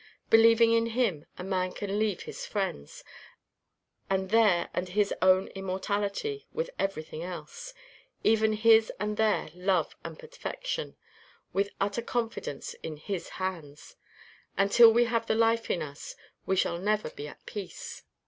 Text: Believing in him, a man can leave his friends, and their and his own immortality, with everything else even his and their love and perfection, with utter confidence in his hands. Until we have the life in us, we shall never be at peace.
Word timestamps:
Believing 0.31 0.73
in 0.73 0.87
him, 0.87 1.27
a 1.37 1.43
man 1.43 1.73
can 1.73 1.99
leave 1.99 2.21
his 2.23 2.43
friends, 2.47 3.03
and 4.09 4.31
their 4.31 4.71
and 4.73 4.89
his 4.89 5.13
own 5.21 5.49
immortality, 5.49 6.47
with 6.51 6.71
everything 6.79 7.21
else 7.21 7.75
even 8.23 8.53
his 8.53 8.91
and 8.99 9.15
their 9.15 9.49
love 9.53 9.95
and 10.03 10.17
perfection, 10.17 10.95
with 11.53 11.69
utter 11.79 12.01
confidence 12.01 12.73
in 12.81 12.97
his 12.97 13.29
hands. 13.37 13.95
Until 14.57 14.91
we 14.91 15.03
have 15.05 15.27
the 15.27 15.35
life 15.35 15.69
in 15.69 15.83
us, 15.83 16.15
we 16.47 16.55
shall 16.55 16.79
never 16.79 17.11
be 17.11 17.27
at 17.27 17.45
peace. 17.45 18.01